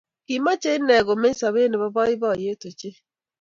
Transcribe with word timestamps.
Kimache 0.25 0.69
inne 0.77 1.05
komeny 1.07 1.37
sobet 1.39 1.69
nebo 1.69 1.87
boiboiyo 1.95 2.51
ochei 2.67 2.97